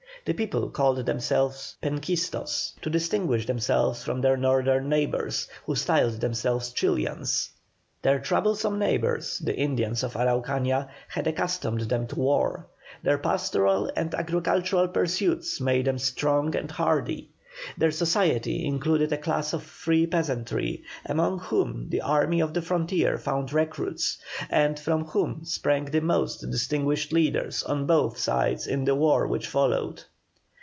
The 0.23 0.33
people 0.33 0.69
called 0.69 1.03
themselves 1.07 1.77
"Penquistos," 1.81 2.73
to 2.83 2.91
distinguish 2.91 3.47
themselves 3.47 4.03
from 4.03 4.21
their 4.21 4.37
northern 4.37 4.87
neighbours, 4.87 5.47
who 5.65 5.75
styled 5.75 6.21
themselves 6.21 6.71
"Chilians." 6.73 7.49
Their 8.03 8.19
troublesome 8.19 8.77
neighbours, 8.77 9.39
the 9.43 9.55
Indians 9.55 10.03
of 10.03 10.13
Araucania, 10.15 10.89
had 11.07 11.25
accustomed 11.25 11.81
them 11.89 12.05
to 12.05 12.19
war; 12.19 12.67
their 13.01 13.17
pastoral 13.17 13.91
and 13.95 14.13
agricultural 14.13 14.89
pursuits 14.89 15.59
made 15.59 15.85
them 15.85 15.97
strong 15.97 16.55
and 16.55 16.69
hardy. 16.69 17.31
Their 17.75 17.91
society 17.91 18.63
included 18.63 19.11
a 19.11 19.17
class 19.17 19.53
of 19.53 19.63
free 19.63 20.05
peasantry, 20.05 20.83
among 21.03 21.39
whom 21.39 21.89
the 21.89 22.01
army 22.01 22.41
of 22.41 22.53
the 22.53 22.61
frontier 22.61 23.17
found 23.17 23.51
recruits, 23.51 24.19
and 24.51 24.79
from 24.79 25.05
whom 25.05 25.45
sprang 25.45 25.85
the 25.85 25.99
most 26.01 26.41
distinguished 26.51 27.11
leaders 27.11 27.63
on 27.63 27.87
both 27.87 28.19
sides 28.19 28.67
in 28.67 28.85
the 28.85 28.95
war 28.95 29.27
which 29.27 29.47
followed. 29.47 30.03